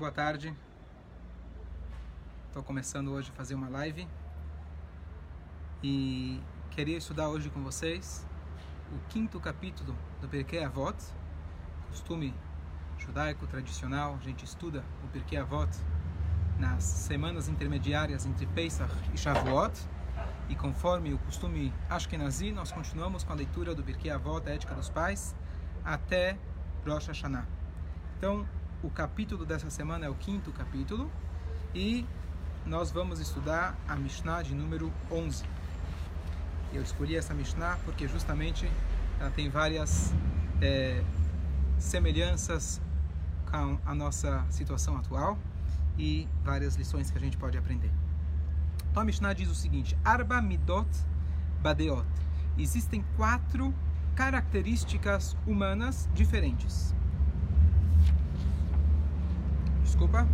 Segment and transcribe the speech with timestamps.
[0.00, 0.56] Boa tarde.
[2.46, 4.08] Estou começando hoje a fazer uma live
[5.82, 8.26] e queria estudar hoje com vocês
[8.96, 10.96] o quinto capítulo do Pirkei Avot,
[11.90, 12.32] costume
[12.96, 14.16] judaico tradicional.
[14.18, 15.68] A gente estuda o Pirkei Avot
[16.58, 19.86] nas semanas intermediárias entre Pesach e Shavuot.
[20.48, 24.74] E conforme o costume Ashkenazi, nós continuamos com a leitura do Pirkei Avot, a Ética
[24.74, 25.36] dos Pais,
[25.84, 26.38] até
[26.86, 27.46] Rosh Hashanah.
[28.16, 28.48] Então,
[28.82, 31.10] o capítulo dessa semana é o quinto capítulo
[31.74, 32.06] e
[32.64, 35.44] nós vamos estudar a Mishnah de número 11.
[36.72, 38.70] Eu escolhi essa Mishnah porque justamente
[39.18, 40.14] ela tem várias
[40.62, 41.04] é,
[41.78, 42.80] semelhanças
[43.50, 45.36] com a nossa situação atual
[45.98, 47.90] e várias lições que a gente pode aprender.
[48.90, 50.88] Então a Mishnah diz o seguinte: Arba midot
[51.60, 52.06] badeot.
[52.56, 53.74] Existem quatro
[54.14, 56.94] características humanas diferentes
[60.00, 60.26] desculpa.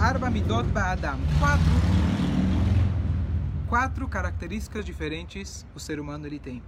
[0.00, 1.18] Arba midot ba'adam.
[1.38, 1.64] Quatro,
[3.68, 6.60] quatro características diferentes o ser humano ele tem.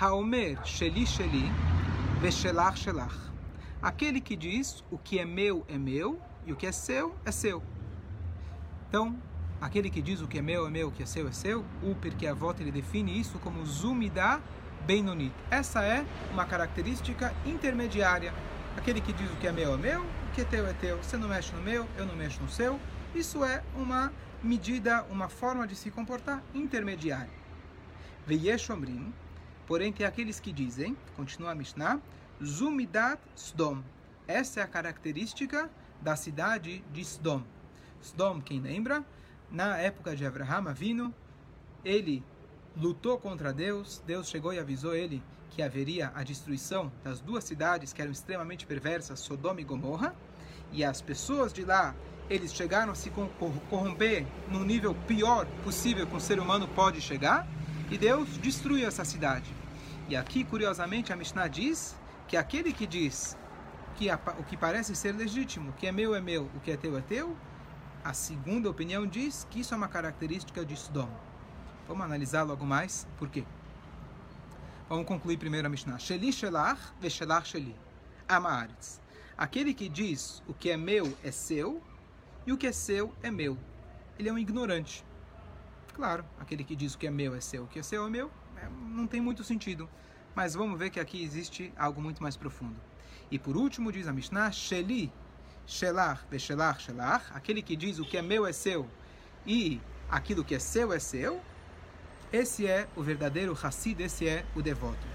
[0.00, 1.44] Haomer sheli sheli
[2.22, 3.14] veshelach shelach.
[3.82, 7.30] Aquele que diz o que é meu é meu e o que é seu é
[7.30, 7.62] seu.
[8.88, 9.14] Então,
[9.60, 11.64] aquele que diz o que é meu é meu, o que é seu é seu,
[11.82, 14.40] o porque a volta ele define isso como zumida
[14.86, 15.34] benonit.
[15.50, 18.32] Essa é uma característica intermediária.
[18.80, 20.96] Aquele que diz o que é meu é meu, o que é teu é teu.
[20.96, 22.80] Você não mexe no meu, eu não mexo no seu.
[23.14, 24.10] Isso é uma
[24.42, 27.28] medida, uma forma de se comportar intermediária.
[28.26, 29.12] Veyeshomrim,
[29.66, 32.00] porém tem aqueles que dizem, continua a Mishnah,
[32.42, 33.82] Zumidat Sdom.
[34.26, 35.70] Essa é a característica
[36.00, 37.42] da cidade de Sdom.
[38.02, 39.04] Sdom, quem lembra?
[39.50, 41.14] Na época de Abraham Avino,
[41.84, 42.24] ele
[42.74, 47.92] lutou contra Deus, Deus chegou e avisou ele que haveria a destruição das duas cidades
[47.92, 50.14] que eram extremamente perversas, Sodoma e Gomorra,
[50.72, 51.94] e as pessoas de lá,
[52.28, 53.10] eles chegaram a se
[53.68, 57.46] corromper no nível pior possível que um ser humano pode chegar,
[57.90, 59.52] e Deus destruiu essa cidade.
[60.08, 61.96] E aqui, curiosamente, a Mishnah diz
[62.28, 63.36] que aquele que diz
[63.96, 64.08] que
[64.38, 67.00] o que parece ser legítimo, que é meu é meu, o que é teu é
[67.00, 67.36] teu,
[68.02, 71.20] a segunda opinião diz que isso é uma característica de Sodoma.
[71.86, 73.44] Vamos analisar logo mais por quê.
[74.90, 76.00] Vamos concluir primeiro a Mishnah.
[76.00, 77.76] Sheli shelach veshelach sheli.
[78.28, 79.00] Amaretz.
[79.38, 81.80] Aquele que diz o que é meu é seu
[82.44, 83.56] e o que é seu é meu.
[84.18, 85.04] Ele é um ignorante.
[85.94, 88.10] Claro, aquele que diz o que é meu é seu, o que é seu é
[88.10, 89.88] meu, é, não tem muito sentido.
[90.34, 92.80] Mas vamos ver que aqui existe algo muito mais profundo.
[93.30, 95.12] E por último diz a Mishnah, Sheli,
[95.68, 98.88] Shelach, Veshelach, Shelach, aquele que diz o que é meu é seu
[99.46, 99.80] e
[100.10, 101.40] aquilo que é seu é seu,
[102.32, 105.06] esse é o verdadeiro Hassid, esse é o devoto.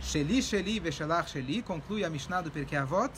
[0.00, 3.12] Sheli, Sheli, Veshalach, Sheli, conclui a Mishnah do Perkei Avot.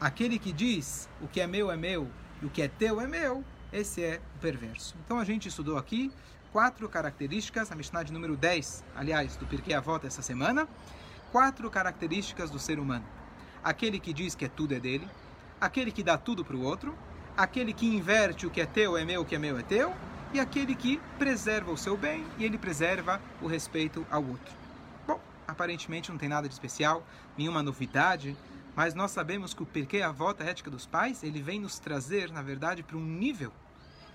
[0.00, 2.08] Aquele que diz o que é meu é meu
[2.42, 4.96] e o que é teu é meu, esse é o perverso.
[5.04, 6.10] Então a gente estudou aqui
[6.52, 10.66] quatro características, a Mishnah de número 10, aliás, do Perkei Avot essa semana,
[11.30, 13.04] quatro características do ser humano.
[13.62, 15.06] Aquele que diz que é tudo é dele,
[15.60, 16.96] aquele que dá tudo para o outro,
[17.36, 19.94] aquele que inverte o que é teu é meu, o que é meu é teu,
[20.32, 24.54] e aquele que preserva o seu bem e ele preserva o respeito ao outro.
[25.06, 27.06] Bom, aparentemente não tem nada de especial,
[27.36, 28.36] nenhuma novidade,
[28.76, 32.42] mas nós sabemos que o Avot, a ética dos pais, ele vem nos trazer, na
[32.42, 33.52] verdade, para um nível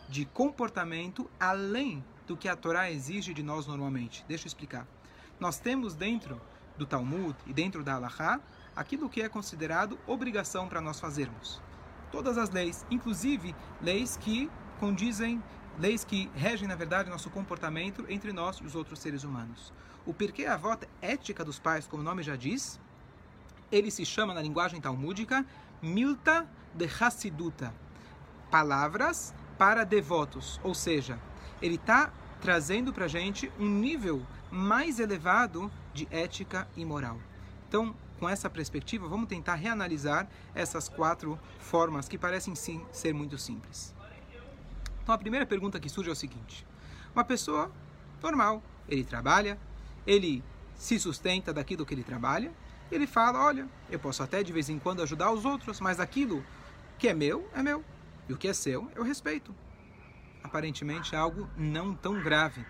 [0.07, 4.23] de comportamento além do que a Torá exige de nós normalmente.
[4.27, 4.87] Deixa eu explicar.
[5.39, 6.39] Nós temos dentro
[6.77, 8.39] do Talmud e dentro da Halakha
[8.75, 11.61] aquilo que é considerado obrigação para nós fazermos.
[12.11, 15.41] Todas as leis, inclusive leis que condizem
[15.79, 19.73] leis que regem, na verdade, nosso comportamento entre nós e os outros seres humanos.
[20.05, 22.79] O Pirkei Avot, ética dos pais, como o nome já diz,
[23.71, 25.45] ele se chama na linguagem talmúdica
[25.81, 27.73] Milta de Hassiduta,
[28.51, 31.19] palavras para devotos, ou seja,
[31.61, 32.11] ele está
[32.41, 37.17] trazendo para a gente um nível mais elevado de ética e moral.
[37.67, 43.37] Então, com essa perspectiva, vamos tentar reanalisar essas quatro formas que parecem sim ser muito
[43.37, 43.95] simples.
[45.03, 46.65] Então a primeira pergunta que surge é o seguinte:
[47.13, 47.71] uma pessoa
[48.21, 49.59] normal, ele trabalha,
[50.07, 50.43] ele
[50.75, 52.51] se sustenta daquilo que ele trabalha,
[52.91, 56.43] ele fala: olha, eu posso até de vez em quando ajudar os outros, mas aquilo
[56.97, 57.83] que é meu é meu
[58.27, 59.53] e o que é seu eu respeito.
[60.41, 62.65] Aparentemente é algo não tão grave.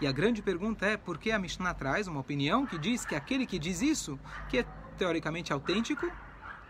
[0.00, 3.14] E a grande pergunta é por que a Mishnah traz uma opinião que diz que
[3.14, 4.18] aquele que diz isso,
[4.48, 4.66] que é
[4.96, 6.10] teoricamente autêntico,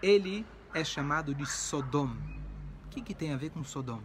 [0.02, 0.44] ele
[0.75, 2.16] é chamado de Sodom.
[2.87, 4.00] O que, que tem a ver com Sodom?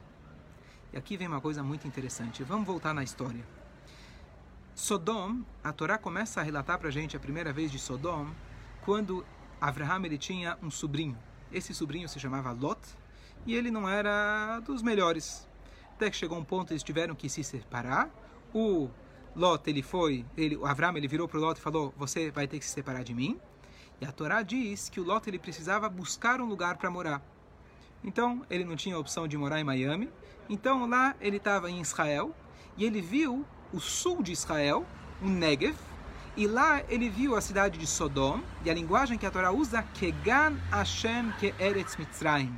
[0.95, 2.41] E aqui vem uma coisa muito interessante.
[2.41, 3.45] Vamos voltar na história.
[4.73, 8.29] Sodom, a Torá começa a relatar para a gente a primeira vez de Sodom,
[8.85, 9.25] quando
[9.59, 11.17] Abraham ele tinha um sobrinho.
[11.51, 12.79] esse sobrinho se chamava Lot
[13.45, 15.45] e ele não era dos melhores.
[15.95, 18.09] Até que chegou um ponto eles tiveram que se separar.
[18.53, 18.89] O
[19.35, 22.47] Lot, ele foi, ele, o Avram, ele virou para o Lot e falou: Você vai
[22.47, 23.37] ter que se separar de mim.
[23.99, 27.21] E a Torá diz que o Lot ele precisava buscar um lugar para morar.
[28.05, 30.09] Então, ele não tinha opção de morar em Miami.
[30.47, 32.35] Então, lá ele estava em Israel
[32.77, 33.43] e ele viu
[33.73, 34.85] o sul de Israel,
[35.21, 35.75] o Negev,
[36.37, 39.81] e lá ele viu a cidade de Sodom, e a linguagem que a Torá usa,
[39.93, 42.53] Kegan Hashem Ke Eretz Mitzrayim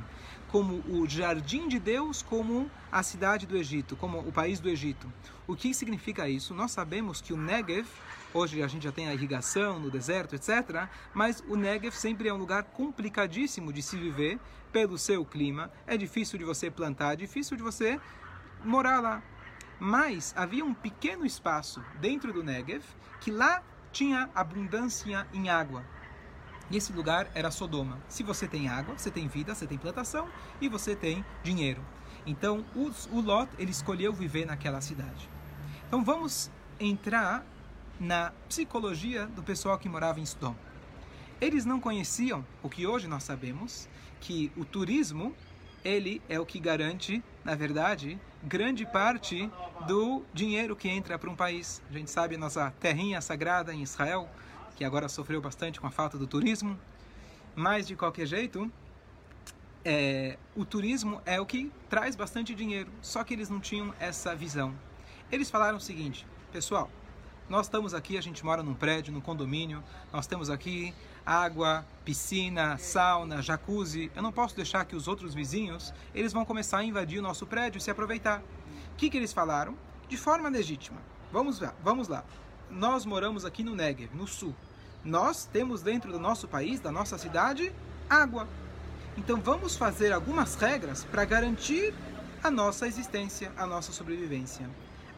[0.48, 5.10] como o jardim de Deus, como a cidade do Egito, como o país do Egito.
[5.46, 6.54] O que significa isso?
[6.54, 7.86] Nós sabemos que o Negev,
[8.32, 12.34] hoje a gente já tem a irrigação no deserto, etc., mas o Negev sempre é
[12.34, 14.38] um lugar complicadíssimo de se viver
[14.72, 15.70] pelo seu clima.
[15.86, 18.00] É difícil de você plantar, é difícil de você
[18.64, 19.22] morar lá.
[19.78, 22.84] Mas havia um pequeno espaço dentro do Negev
[23.20, 23.62] que lá
[23.92, 25.84] tinha abundância em água.
[26.70, 27.98] E esse lugar era Sodoma.
[28.08, 30.28] Se você tem água, você tem vida, você tem plantação
[30.60, 31.82] e você tem dinheiro.
[32.26, 35.28] Então o Lot ele escolheu viver naquela cidade.
[35.86, 37.44] Então vamos entrar
[37.98, 40.56] na psicologia do pessoal que morava em Sodoma.
[41.40, 43.88] Eles não conheciam o que hoje nós sabemos,
[44.20, 45.34] que o turismo
[45.84, 49.50] ele é o que garante, na verdade, grande parte
[49.86, 51.80] do dinheiro que entra para um país.
[51.88, 54.28] A gente sabe nossa terrinha sagrada em Israel,
[54.78, 56.78] que agora sofreu bastante com a falta do turismo.
[57.56, 58.70] Mas, de qualquer jeito,
[59.84, 62.88] é, o turismo é o que traz bastante dinheiro.
[63.02, 64.72] Só que eles não tinham essa visão.
[65.32, 66.88] Eles falaram o seguinte, pessoal,
[67.48, 69.82] nós estamos aqui, a gente mora num prédio, num condomínio,
[70.12, 70.94] nós temos aqui
[71.26, 74.12] água, piscina, sauna, jacuzzi.
[74.14, 77.44] Eu não posso deixar que os outros vizinhos, eles vão começar a invadir o nosso
[77.48, 78.44] prédio e se aproveitar.
[78.92, 79.76] O que, que eles falaram?
[80.08, 81.02] De forma legítima.
[81.32, 82.24] Vamos lá, vamos lá.
[82.70, 84.54] Nós moramos aqui no Negev, no sul
[85.08, 87.72] nós temos dentro do nosso país, da nossa cidade,
[88.10, 88.46] água.
[89.16, 91.94] Então vamos fazer algumas regras para garantir
[92.42, 94.68] a nossa existência, a nossa sobrevivência.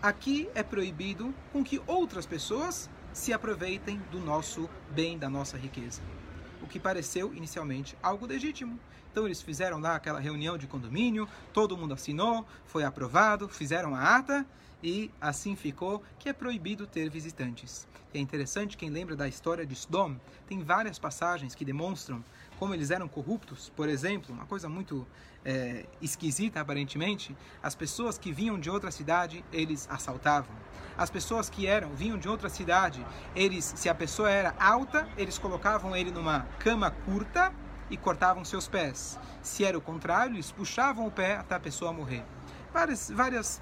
[0.01, 6.01] Aqui é proibido com que outras pessoas se aproveitem do nosso bem, da nossa riqueza.
[6.63, 8.79] O que pareceu inicialmente algo legítimo.
[9.11, 14.17] Então eles fizeram lá aquela reunião de condomínio, todo mundo assinou, foi aprovado, fizeram a
[14.17, 14.47] ata
[14.83, 17.89] e assim ficou que é proibido ter visitantes.
[18.13, 20.17] É interessante, quem lembra da história de Sodom,
[20.49, 22.25] tem várias passagens que demonstram
[22.59, 23.71] como eles eram corruptos.
[23.77, 25.07] Por exemplo, uma coisa muito
[25.45, 30.55] é, esquisita aparentemente, as pessoas que vinham de outra cidade, eles assaltavam.
[30.99, 33.05] As pessoas que eram vinham de outra cidade,
[33.35, 37.53] eles, se a pessoa era alta, eles colocavam ele numa cama curta
[37.91, 39.19] e cortavam seus pés.
[39.43, 42.25] Se era o contrário, eles puxavam o pé até a pessoa morrer.
[42.73, 43.61] Várias, várias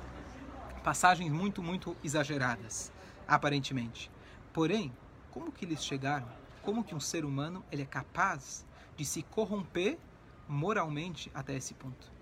[0.85, 2.93] passagens muito, muito exageradas,
[3.27, 4.11] aparentemente.
[4.53, 4.93] Porém,
[5.31, 6.29] como que eles chegaram?
[6.63, 8.67] Como que um ser humano ele é capaz
[8.97, 9.99] de se corromper
[10.47, 12.13] moralmente até esse ponto?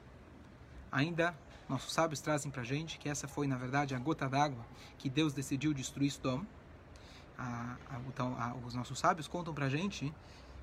[0.93, 1.37] Ainda
[1.69, 4.65] nossos sábios trazem para gente que essa foi, na verdade, a gota d'água
[4.97, 6.45] que Deus decidiu destruir Sodom.
[7.37, 10.15] A, a, então, a, os nossos sábios contam para gente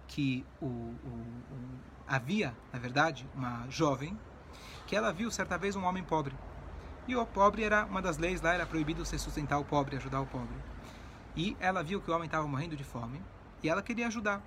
[0.07, 4.17] que o, o, o, havia, na verdade, uma jovem
[4.85, 6.35] que ela viu certa vez um homem pobre
[7.05, 10.21] e o pobre era uma das leis lá, era proibido você sustentar o pobre, ajudar
[10.21, 10.55] o pobre.
[11.35, 13.21] E ela viu que o homem estava morrendo de fome
[13.61, 14.41] e ela queria ajudar.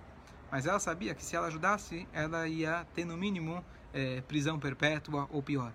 [0.51, 3.63] Mas ela sabia que se ela ajudasse, ela ia ter no mínimo
[3.93, 5.73] é, prisão perpétua ou pior.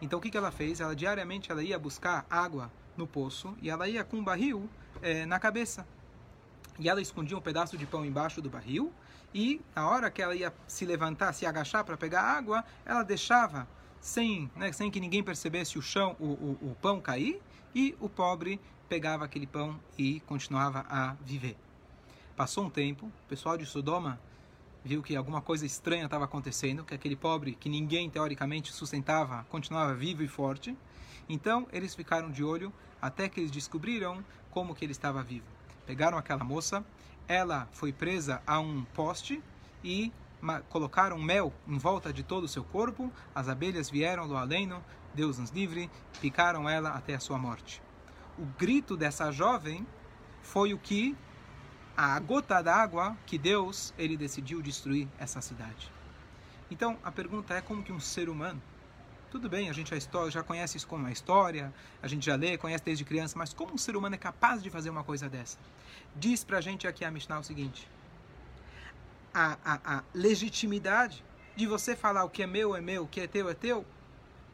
[0.00, 0.80] Então o que, que ela fez?
[0.80, 4.68] Ela diariamente ela ia buscar água no poço e ela ia com um barril
[5.02, 5.84] é, na cabeça.
[6.78, 8.92] E ela escondia um pedaço de pão embaixo do barril
[9.34, 13.66] e na hora que ela ia se levantar, se agachar para pegar água, ela deixava
[14.00, 17.42] sem, né, sem que ninguém percebesse o chão, o, o, o pão cair,
[17.74, 21.56] e o pobre pegava aquele pão e continuava a viver.
[22.36, 24.20] Passou um tempo, o pessoal de Sodoma
[24.84, 29.94] viu que alguma coisa estranha estava acontecendo, que aquele pobre que ninguém teoricamente sustentava continuava
[29.94, 30.76] vivo e forte.
[31.28, 35.46] Então eles ficaram de olho até que eles descobriram como que ele estava vivo.
[35.86, 36.84] Pegaram aquela moça,
[37.28, 39.42] ela foi presa a um poste
[39.82, 40.12] e
[40.68, 44.70] colocaram mel em volta de todo o seu corpo, as abelhas vieram do além,
[45.14, 45.90] Deus nos livre,
[46.20, 47.82] picaram ela até a sua morte.
[48.38, 49.86] O grito dessa jovem
[50.42, 51.16] foi o que
[51.96, 55.90] a gota d'água que Deus ele decidiu destruir essa cidade.
[56.70, 58.60] Então a pergunta é como que um ser humano
[59.34, 59.92] tudo bem, a gente
[60.30, 63.74] já, conhece isso como uma história, a gente já lê, conhece desde criança, mas como
[63.74, 65.58] um ser humano é capaz de fazer uma coisa dessa?
[66.14, 67.88] Diz pra gente aqui a Mishnah o seguinte:
[69.34, 71.24] a, a, a legitimidade
[71.56, 73.84] de você falar o que é meu é meu, o que é teu é teu,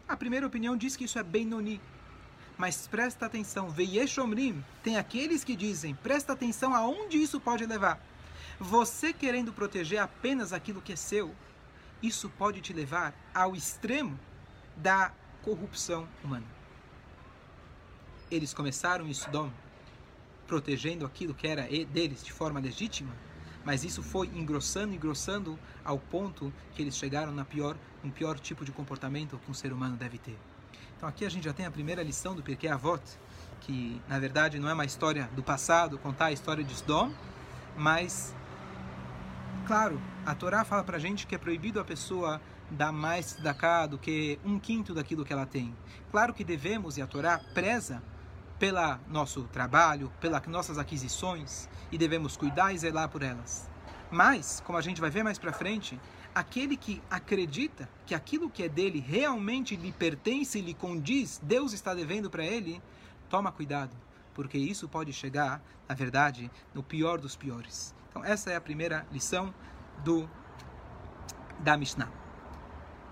[0.08, 1.78] a primeira opinião diz que isso é bem noni.
[2.56, 8.00] Mas presta atenção, Veieshomrim, tem aqueles que dizem, presta atenção aonde isso pode levar.
[8.58, 11.34] Você querendo proteger apenas aquilo que é seu,
[12.02, 14.18] isso pode te levar ao extremo
[14.76, 15.12] da
[15.42, 16.46] corrupção humana.
[18.30, 19.50] Eles começaram em Sodom
[20.46, 23.12] protegendo aquilo que era deles de forma legítima,
[23.64, 28.64] mas isso foi engrossando, engrossando ao ponto que eles chegaram na pior, um pior tipo
[28.64, 30.38] de comportamento que um ser humano deve ter.
[30.96, 33.02] Então aqui a gente já tem a primeira lição do Pirkei Avot,
[33.60, 37.12] que na verdade não é uma história do passado, contar a história de Sodom,
[37.76, 38.34] mas
[39.70, 42.40] claro, a Torá fala pra gente que é proibido a pessoa
[42.72, 45.72] dar mais da cá do que um quinto daquilo que ela tem.
[46.10, 48.02] Claro que devemos, e a Torá preza
[48.58, 53.70] pela nosso trabalho, pelas nossas aquisições e devemos cuidar e zelar por elas.
[54.10, 56.00] Mas, como a gente vai ver mais para frente,
[56.34, 61.72] aquele que acredita que aquilo que é dele realmente lhe pertence e lhe condiz, Deus
[61.72, 62.82] está devendo para ele,
[63.28, 63.96] toma cuidado,
[64.34, 67.94] porque isso pode chegar, na verdade, no pior dos piores.
[68.10, 69.54] Então, essa é a primeira lição
[70.04, 70.28] do
[71.60, 72.10] da Mishnah.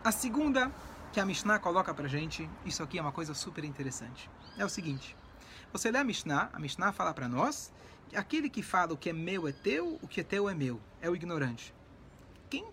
[0.04, 0.72] A segunda
[1.12, 4.30] que a Mishnah coloca para gente, isso aqui é uma coisa super interessante.
[4.56, 5.16] É o seguinte:
[5.72, 7.72] você lê a Mishnah, a Mishnah fala para nós
[8.08, 10.54] que aquele que fala o que é meu é teu, o que é teu é
[10.54, 11.74] meu, é o ignorante.
[12.48, 12.66] Quem,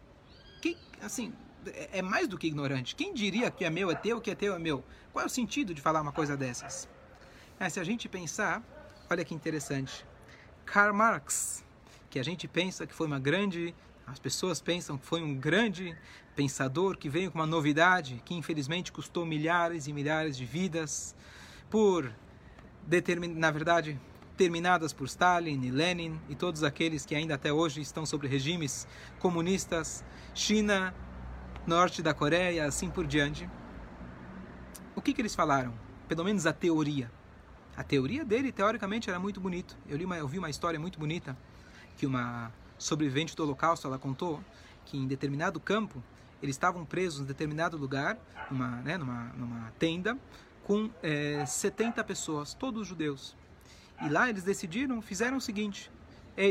[0.62, 1.34] quem assim,
[1.68, 2.96] é, é mais do que ignorante.
[2.96, 4.84] Quem diria que é meu é teu, que é teu é meu?
[5.12, 6.88] Qual é o sentido de falar uma coisa dessas?
[7.60, 8.64] É, se a gente pensar,
[9.10, 10.06] olha que interessante.
[10.66, 11.65] Karl Marx,
[12.16, 13.76] que a gente pensa que foi uma grande,
[14.08, 15.94] as pessoas pensam que foi um grande
[16.34, 21.14] pensador que veio com uma novidade que infelizmente custou milhares e milhares de vidas
[21.70, 22.10] por
[23.36, 24.00] na verdade,
[24.38, 28.88] terminadas por Stalin e Lenin e todos aqueles que ainda até hoje estão sobre regimes
[29.20, 30.02] comunistas,
[30.34, 30.96] China,
[31.68, 33.50] norte da Coreia, assim por diante.
[34.96, 35.74] O que, que eles falaram?
[36.08, 37.12] Pelo menos a teoria.
[37.76, 39.78] A teoria dele, teoricamente, era muito bonito.
[39.86, 41.36] Eu, li uma, eu vi uma história muito bonita
[41.98, 44.44] que uma sobrevivente do Holocausto ela contou
[44.86, 46.04] que em determinado campo
[46.42, 48.18] eles estavam presos em determinado lugar,
[48.52, 50.18] numa, né, numa, numa tenda,
[50.64, 53.36] com é, 70 pessoas, todos judeus.
[54.02, 55.92] E lá eles decidiram, fizeram o seguinte: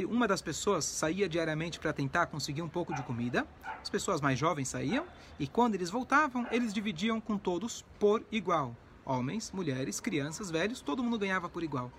[0.09, 3.47] uma das pessoas saía diariamente para tentar conseguir um pouco de comida,
[3.83, 5.05] as pessoas mais jovens saíam,
[5.39, 8.75] e quando eles voltavam, eles dividiam com todos por igual.
[9.05, 11.93] Homens, mulheres, crianças, velhos, todo mundo ganhava por igual.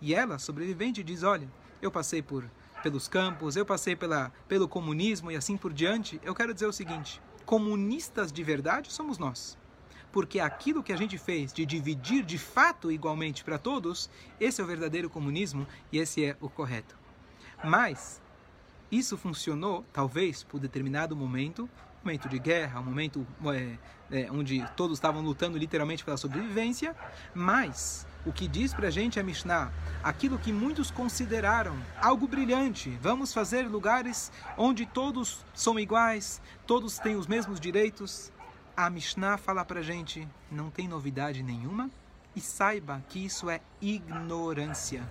[0.00, 1.48] E ela, sobrevivente, diz: Olha,
[1.80, 2.44] eu passei por
[2.82, 6.20] pelos campos, eu passei pela, pelo comunismo e assim por diante.
[6.22, 9.58] Eu quero dizer o seguinte: comunistas de verdade somos nós
[10.16, 14.08] porque aquilo que a gente fez de dividir de fato igualmente para todos,
[14.40, 16.96] esse é o verdadeiro comunismo e esse é o correto.
[17.62, 18.22] Mas
[18.90, 21.68] isso funcionou, talvez, por determinado momento,
[22.04, 23.76] momento de guerra, um momento é,
[24.10, 26.94] é, onde todos estavam lutando literalmente pela sobrevivência,
[27.34, 32.90] mas o que diz para a gente é Mishnah, aquilo que muitos consideraram algo brilhante,
[33.02, 38.32] vamos fazer lugares onde todos são iguais, todos têm os mesmos direitos,
[38.76, 41.90] a Mishnah fala para gente, não tem novidade nenhuma
[42.36, 45.02] e saiba que isso é ignorância.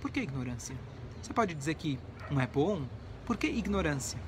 [0.00, 0.74] Por que ignorância?
[1.22, 1.98] Você pode dizer que
[2.30, 2.82] não é bom?
[3.24, 4.18] Por que ignorância?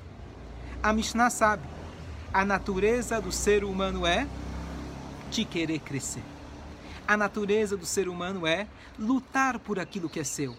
[0.81, 1.67] A Mishnah sabe,
[2.33, 4.27] a natureza do ser humano é
[5.31, 6.23] te querer crescer.
[7.07, 10.55] A natureza do ser humano é lutar por aquilo que é seu.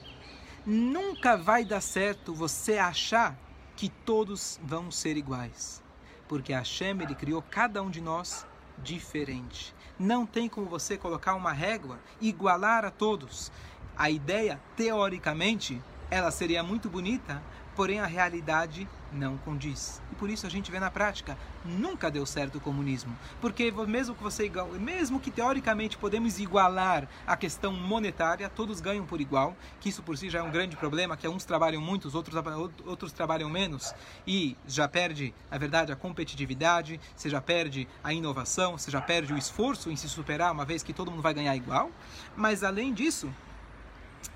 [0.66, 3.36] Nunca vai dar certo você achar
[3.76, 5.82] que todos vão ser iguais
[6.30, 8.46] porque Hashem ele criou cada um de nós
[8.78, 9.74] diferente.
[9.98, 13.50] Não tem como você colocar uma régua igualar a todos.
[13.96, 17.42] A ideia, teoricamente, ela seria muito bonita,
[17.76, 20.02] porém a realidade não condiz.
[20.12, 23.16] E por isso a gente vê na prática, nunca deu certo o comunismo.
[23.40, 29.20] Porque mesmo que você mesmo que teoricamente podemos igualar a questão monetária, todos ganham por
[29.20, 32.14] igual, que isso por si já é um grande problema, que uns trabalham muito, os
[32.14, 32.36] outros,
[32.84, 33.94] outros trabalham menos,
[34.26, 39.32] e já perde, na verdade, a competitividade, você já perde a inovação, você já perde
[39.32, 41.90] o esforço em se superar, uma vez que todo mundo vai ganhar igual.
[42.36, 43.32] Mas além disso,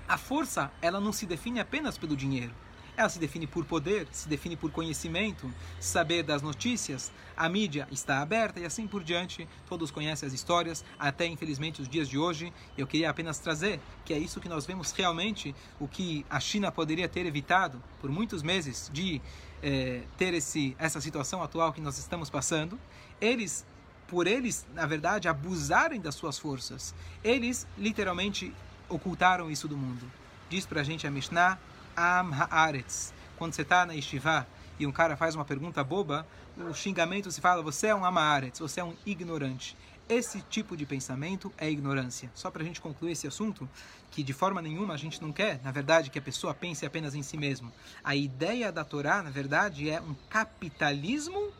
[0.07, 2.53] a força, ela não se define apenas pelo dinheiro.
[2.97, 8.21] Ela se define por poder, se define por conhecimento, saber das notícias, a mídia está
[8.21, 9.47] aberta e assim por diante.
[9.67, 12.53] Todos conhecem as histórias, até infelizmente os dias de hoje.
[12.77, 16.71] Eu queria apenas trazer que é isso que nós vemos realmente, o que a China
[16.71, 19.21] poderia ter evitado por muitos meses de
[19.61, 22.79] eh, ter esse, essa situação atual que nós estamos passando.
[23.19, 23.65] Eles
[24.07, 26.93] por eles, na verdade, abusarem das suas forças,
[27.23, 28.53] eles literalmente
[28.89, 30.09] ocultaram isso do mundo.
[30.49, 31.57] Diz para a gente a Mishnah,
[31.95, 33.13] Am Haaretz.
[33.37, 34.47] Quando você está na Yeshiva
[34.79, 36.25] e um cara faz uma pergunta boba,
[36.57, 39.75] o xingamento se fala, você é um Am Haaretz, você é um ignorante.
[40.07, 42.29] Esse tipo de pensamento é ignorância.
[42.35, 43.67] Só para a gente concluir esse assunto,
[44.11, 47.15] que de forma nenhuma a gente não quer, na verdade, que a pessoa pense apenas
[47.15, 47.73] em si mesmo.
[48.03, 51.51] A ideia da Torá, na verdade, é um capitalismo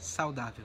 [0.00, 0.64] saudável.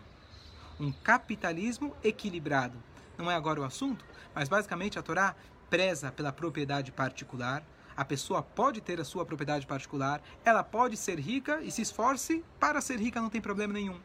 [0.79, 2.81] Um capitalismo equilibrado.
[3.17, 5.35] Não é agora o assunto, mas basicamente a Torá
[5.69, 7.63] preza pela propriedade particular.
[7.95, 12.43] A pessoa pode ter a sua propriedade particular, ela pode ser rica e se esforce
[12.59, 13.99] para ser rica, não tem problema nenhum.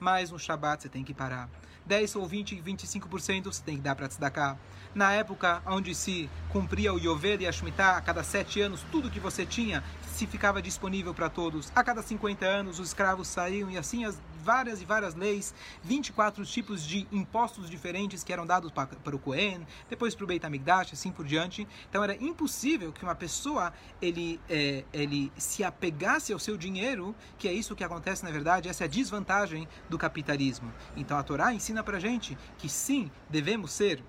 [0.00, 1.48] Mas no Shabat você tem que parar.
[1.86, 4.58] 10 ou 20, 25% você tem que dar para tzedakah.
[4.94, 9.10] Na época onde se cumpria o Yovel e a Shemitah, a cada sete anos, tudo
[9.10, 11.70] que você tinha se ficava disponível para todos.
[11.74, 16.44] A cada 50 anos, os escravos saíam e assim as várias e várias leis, 24
[16.44, 20.44] tipos de impostos diferentes que eram dados para, para o Cohen, depois para o Beit
[20.44, 21.66] HaMikdash, assim por diante.
[21.88, 27.48] Então era impossível que uma pessoa ele, é, ele se apegasse ao seu dinheiro, que
[27.48, 30.72] é isso que acontece na verdade, essa é a desvantagem do capitalismo.
[30.96, 34.02] Então a Torá ensina para gente que sim, devemos ser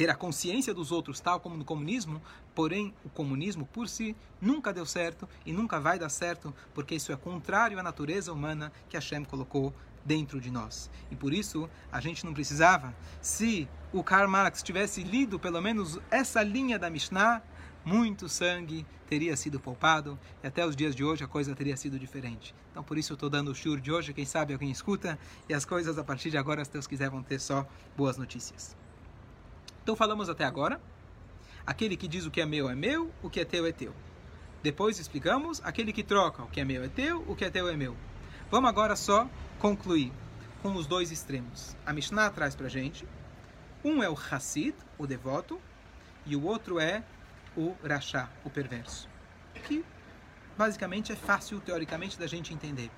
[0.00, 2.22] ter a consciência dos outros, tal como no comunismo,
[2.54, 7.12] porém o comunismo por si nunca deu certo e nunca vai dar certo, porque isso
[7.12, 10.90] é contrário à natureza humana que Hashem colocou dentro de nós.
[11.10, 15.98] E por isso a gente não precisava, se o Karl Marx tivesse lido pelo menos
[16.10, 17.42] essa linha da Mishnah,
[17.84, 21.98] muito sangue teria sido poupado e até os dias de hoje a coisa teria sido
[21.98, 22.54] diferente.
[22.70, 25.52] Então por isso eu estou dando o shur de hoje, quem sabe alguém escuta e
[25.52, 28.74] as coisas a partir de agora, se Deus quiser, vão ter só boas notícias.
[29.82, 30.80] Então falamos até agora.
[31.66, 33.94] Aquele que diz o que é meu é meu, o que é teu é teu.
[34.62, 37.68] Depois explicamos aquele que troca o que é meu é teu, o que é teu
[37.68, 37.96] é meu.
[38.50, 40.12] Vamos agora só concluir
[40.62, 41.76] com os dois extremos.
[41.86, 43.06] A Mishnah traz para gente.
[43.82, 45.60] Um é o Hassid, o devoto,
[46.26, 47.02] e o outro é
[47.56, 49.08] o Rashá, o perverso.
[49.66, 49.84] Que
[50.56, 52.90] basicamente é fácil, teoricamente, da gente entender.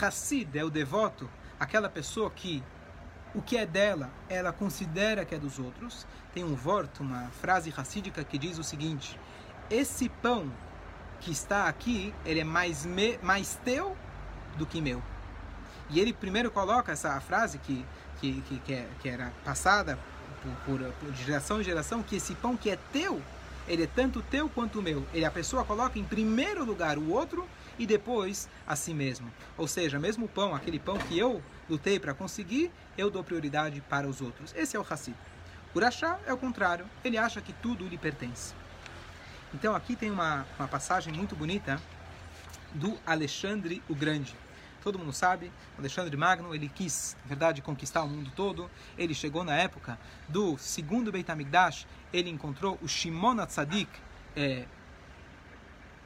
[0.00, 2.62] Hassid é o devoto, aquela pessoa que
[3.34, 6.06] o que é dela, ela considera que é dos outros.
[6.34, 9.18] Tem um vorto, uma frase racídica que diz o seguinte:
[9.70, 10.50] esse pão
[11.20, 13.96] que está aqui, ele é mais, me, mais teu
[14.56, 15.02] do que meu.
[15.88, 17.84] E ele primeiro coloca essa frase que,
[18.20, 19.98] que, que, que, é, era passada
[20.42, 23.22] por, por, por, geração em geração, que esse pão que é teu,
[23.68, 25.06] ele é tanto teu quanto meu.
[25.12, 27.46] Ele, a pessoa coloca em primeiro lugar o outro
[27.82, 29.28] e depois a si mesmo.
[29.58, 33.80] Ou seja, mesmo o pão, aquele pão que eu lutei para conseguir, eu dou prioridade
[33.80, 34.54] para os outros.
[34.54, 35.16] Esse é o Hassid.
[35.74, 38.54] O Rashá é o contrário, ele acha que tudo lhe pertence.
[39.52, 41.80] Então aqui tem uma, uma passagem muito bonita
[42.72, 44.32] do Alexandre o Grande.
[44.80, 48.70] Todo mundo sabe, Alexandre Magno, ele quis, na verdade, conquistar o mundo todo.
[48.96, 53.90] Ele chegou na época do segundo Beit HaMikdash, ele encontrou o Shimon Atzadik,
[54.36, 54.66] é,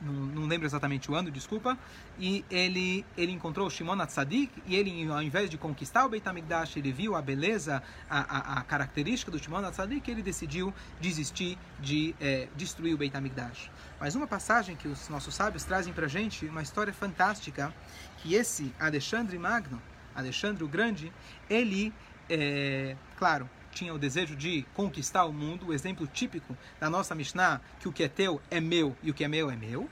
[0.00, 1.78] não, não, lembro exatamente o ano, desculpa,
[2.18, 6.76] e ele, ele encontrou Shimon Atzadik, e ele, ao invés de conquistar o Beit HaMikdash,
[6.76, 11.58] ele viu a beleza, a, a, a característica do Shimon Atzadik, e ele decidiu desistir
[11.80, 13.70] de é, destruir o Beit HaMikdash.
[13.98, 17.74] Mas uma passagem que os nossos sábios trazem para gente, uma história fantástica,
[18.18, 19.80] que esse Alexandre Magno,
[20.14, 21.12] Alexandre o Grande,
[21.48, 21.92] ele,
[22.28, 27.60] é, claro, tinha o desejo de conquistar o mundo, o exemplo típico da nossa Mishnah,
[27.78, 29.88] que o que é teu é meu e o que é meu é meu.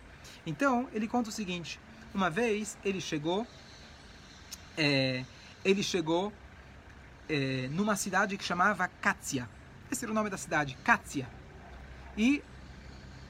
[0.46, 1.78] Então, ele conta o seguinte:
[2.14, 3.46] uma vez ele chegou,
[4.76, 5.24] é,
[5.62, 6.32] ele chegou
[7.28, 9.48] é, numa cidade que chamava Katia.
[9.92, 11.28] Esse era o nome da cidade, Katia.
[12.16, 12.42] E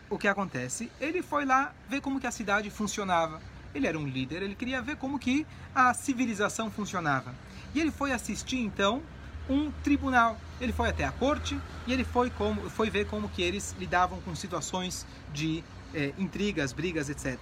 [0.09, 0.91] o que acontece?
[1.01, 3.43] Ele foi lá ver como que a cidade funcionava.
[3.75, 7.35] Ele era um líder, ele queria ver como que a civilização funcionava.
[7.75, 9.03] E ele foi assistir então
[9.49, 10.37] um tribunal.
[10.61, 14.21] Ele foi até a corte e ele foi, como, foi ver como que eles lidavam
[14.21, 15.63] com situações de
[15.95, 17.39] é, intrigas, brigas, etc.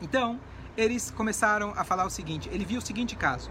[0.00, 0.38] Então,
[0.76, 3.50] eles começaram a falar o seguinte, ele viu o seguinte caso.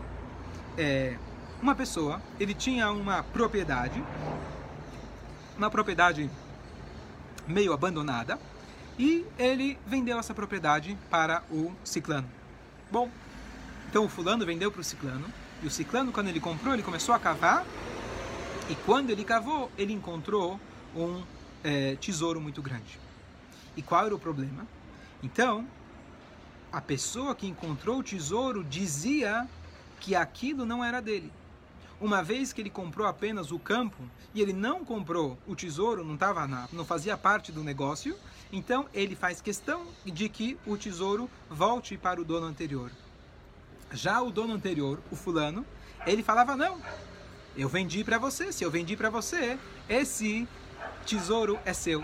[0.77, 1.17] É,
[1.61, 4.03] uma pessoa, ele tinha uma propriedade,
[5.57, 6.29] uma propriedade
[7.47, 8.39] meio abandonada,
[8.97, 12.27] e ele vendeu essa propriedade para o ciclano.
[12.91, 13.09] Bom,
[13.89, 15.27] então o fulano vendeu para o ciclano,
[15.61, 17.65] e o ciclano, quando ele comprou, ele começou a cavar.
[18.69, 20.59] E quando ele cavou, ele encontrou
[20.95, 21.23] um
[21.63, 22.99] é, tesouro muito grande.
[23.75, 24.67] E qual era o problema?
[25.23, 25.67] Então,
[26.71, 29.47] a pessoa que encontrou o tesouro dizia
[29.99, 31.31] que aquilo não era dele.
[31.99, 34.03] Uma vez que ele comprou apenas o campo
[34.35, 38.15] e ele não comprou o tesouro, não tava na, não fazia parte do negócio,
[38.51, 42.91] então ele faz questão de que o tesouro volte para o dono anterior.
[43.91, 45.65] Já o dono anterior, o fulano,
[46.05, 46.81] ele falava: não,
[47.55, 48.51] eu vendi para você.
[48.51, 49.57] Se eu vendi para você,
[49.89, 50.47] esse
[51.05, 52.03] tesouro é seu.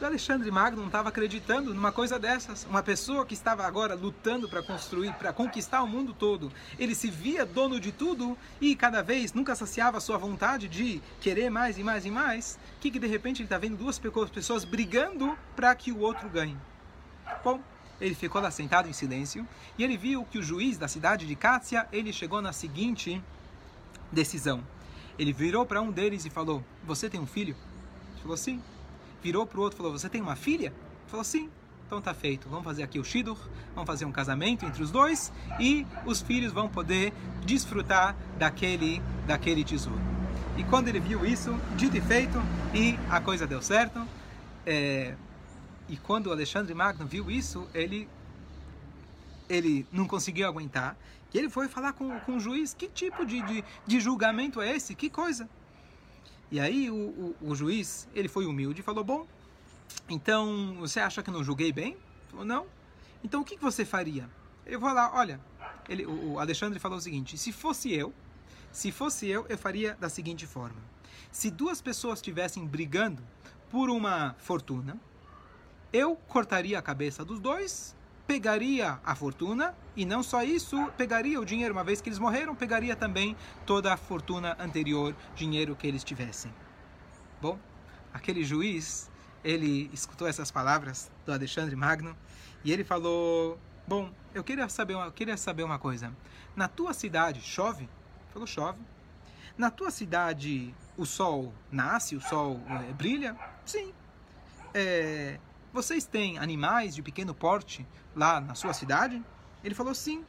[0.00, 2.66] O Alexandre Magno não estava acreditando numa coisa dessas.
[2.68, 7.08] Uma pessoa que estava agora lutando para construir, para conquistar o mundo todo, ele se
[7.08, 11.78] via dono de tudo e cada vez nunca saciava a sua vontade de querer mais
[11.78, 12.58] e mais e mais.
[12.80, 16.56] Que que de repente ele está vendo duas pessoas brigando para que o outro ganhe?
[17.44, 17.60] Bom,
[18.02, 19.46] ele ficou lá sentado em silêncio
[19.78, 23.22] e ele viu que o juiz da cidade de Kátia, ele chegou na seguinte
[24.10, 24.60] decisão.
[25.16, 27.54] Ele virou para um deles e falou: Você tem um filho?
[28.14, 28.60] Ele falou: Sim.
[29.22, 30.66] Virou para o outro e falou: Você tem uma filha?
[30.66, 31.48] Ele falou: Sim.
[31.86, 32.48] Então tá feito.
[32.48, 33.38] Vamos fazer aqui o Shidur,
[33.72, 37.12] vamos fazer um casamento entre os dois e os filhos vão poder
[37.44, 40.00] desfrutar daquele, daquele tesouro.
[40.56, 42.42] E quando ele viu isso, dito e feito,
[42.74, 44.04] e a coisa deu certo.
[44.66, 45.14] É,
[45.88, 48.08] e quando o Alexandre Magno viu isso, ele
[49.48, 50.96] ele não conseguiu aguentar.
[51.32, 54.74] E ele foi falar com, com o juiz: que tipo de, de, de julgamento é
[54.74, 54.94] esse?
[54.94, 55.48] Que coisa?
[56.50, 59.26] E aí o, o, o juiz, ele foi humilde e falou: bom,
[60.08, 61.96] então, você acha que não julguei bem?
[62.28, 62.66] Falou, não.
[63.24, 64.28] Então, o que você faria?
[64.66, 65.40] Eu vou lá, olha,
[65.88, 68.12] ele, o Alexandre falou o seguinte: se fosse eu,
[68.70, 70.80] se fosse eu, eu faria da seguinte forma:
[71.30, 73.22] se duas pessoas estivessem brigando
[73.70, 74.98] por uma fortuna,
[75.92, 77.94] eu cortaria a cabeça dos dois,
[78.26, 82.54] pegaria a fortuna e não só isso, pegaria o dinheiro, uma vez que eles morreram,
[82.54, 86.52] pegaria também toda a fortuna anterior, dinheiro que eles tivessem.
[87.40, 87.58] Bom,
[88.12, 89.10] aquele juiz
[89.44, 92.16] ele escutou essas palavras do Alexandre Magno
[92.64, 96.16] e ele falou: Bom, eu queria saber uma, eu queria saber uma coisa.
[96.54, 97.88] Na tua cidade chove?
[98.32, 98.80] Falou: Chove.
[99.58, 103.36] Na tua cidade o sol nasce, o sol é, brilha?
[103.66, 103.92] Sim.
[104.72, 105.38] É,
[105.72, 109.22] vocês têm animais de pequeno porte lá na sua cidade?
[109.64, 110.24] Ele falou: Sim.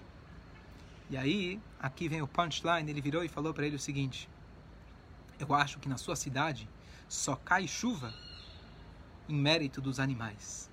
[1.10, 2.90] E aí, aqui vem o punchline.
[2.90, 4.30] Ele virou e falou para ele o seguinte:
[5.38, 6.70] Eu acho que na sua cidade
[7.10, 8.14] só cai chuva
[9.28, 10.72] em mérito dos animais.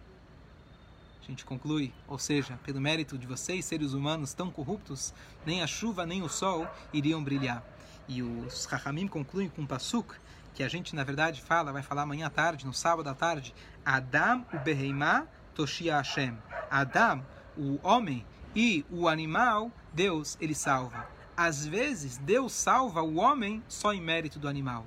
[1.20, 5.12] A gente conclui, ou seja, pelo mérito de vocês, seres humanos tão corruptos,
[5.44, 7.62] nem a chuva nem o sol iriam brilhar.
[8.08, 10.14] E os Rahamim concluem com um pasuk,
[10.54, 13.54] que a gente na verdade fala, vai falar amanhã à tarde, no sábado à tarde,
[13.84, 16.38] Adam o Beheimah Toshia Hashem.
[16.70, 17.24] Adam,
[17.56, 21.06] o homem, e o animal, Deus, ele salva.
[21.36, 24.84] Às vezes, Deus salva o homem só em mérito do animal.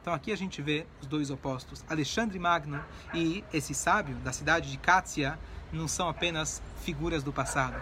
[0.00, 1.84] Então aqui a gente vê os dois opostos.
[1.88, 5.38] Alexandre Magno e esse sábio da cidade de Kátia
[5.72, 7.80] não são apenas figuras do passado.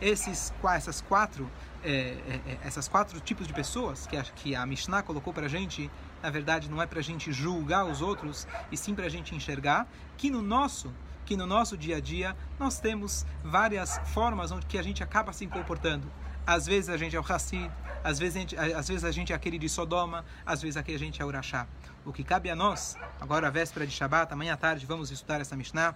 [0.00, 1.50] Esses, essas quatro,
[1.82, 2.16] é,
[2.46, 5.90] é, essas quatro tipos de pessoas que a, que a Mishnah colocou para a gente,
[6.24, 9.34] na verdade não é para a gente julgar os outros, e sim para a gente
[9.34, 10.90] enxergar que no nosso
[11.26, 15.34] que no nosso dia a dia nós temos várias formas onde que a gente acaba
[15.34, 16.10] se comportando.
[16.46, 17.70] Às vezes a gente é o Hassid,
[18.02, 20.94] às vezes, a gente, às vezes a gente é aquele de Sodoma, às vezes aqui
[20.94, 21.66] a gente é Urachá.
[22.06, 25.42] O que cabe a nós, agora a véspera de Shabat, amanhã à tarde vamos estudar
[25.42, 25.94] essa Mishnah,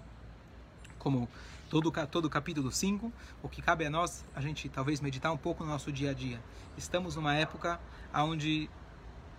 [0.98, 1.26] como
[1.70, 3.12] todo todo capítulo 5,
[3.42, 6.14] o que cabe a nós, a gente talvez meditar um pouco no nosso dia a
[6.14, 6.38] dia.
[6.76, 7.80] Estamos numa época
[8.14, 8.70] onde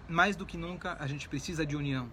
[0.09, 2.11] mais do que nunca a gente precisa de união.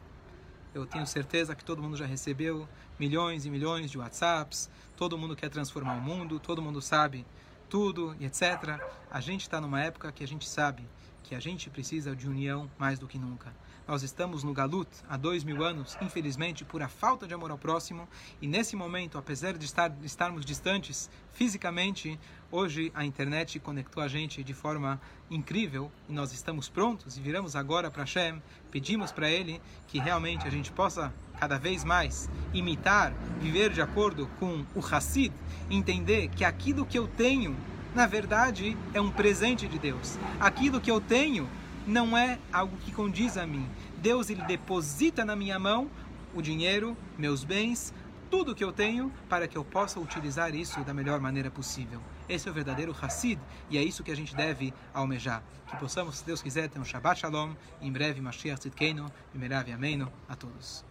[0.74, 5.34] Eu tenho certeza que todo mundo já recebeu milhões e milhões de WhatsApps, todo mundo
[5.34, 7.26] quer transformar o mundo, todo mundo sabe
[7.68, 8.78] tudo e etc.
[9.10, 10.86] A gente está numa época que a gente sabe
[11.22, 13.52] que a gente precisa de união mais do que nunca.
[13.86, 17.58] Nós estamos no Galut há dois mil anos, infelizmente, por a falta de amor ao
[17.58, 18.08] próximo,
[18.42, 22.18] e nesse momento, apesar de, estar, estarmos distantes fisicamente,
[22.50, 27.54] hoje a internet conectou a gente de forma incrível e nós estamos prontos e viramos
[27.54, 33.12] agora para Hashem, pedimos para Ele que realmente a gente possa cada vez mais imitar,
[33.38, 35.32] viver de acordo com o Hassid,
[35.70, 37.56] entender que aquilo que eu tenho,
[37.94, 40.18] na verdade, é um presente de Deus.
[40.40, 41.48] Aquilo que eu tenho
[41.86, 43.68] não é algo que condiz a mim.
[43.98, 45.90] Deus ele deposita na minha mão
[46.34, 47.94] o dinheiro, meus bens,
[48.30, 52.00] tudo que eu tenho para que eu possa utilizar isso da melhor maneira possível.
[52.28, 55.42] Esse é o verdadeiro Hassid e é isso que a gente deve almejar.
[55.68, 59.70] Que possamos, se Deus quiser, ter um Shabbat Shalom, em breve Mashiach Tzidkeinu, e Merav
[59.72, 60.85] Ameno a todos.